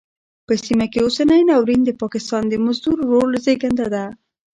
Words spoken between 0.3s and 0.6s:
په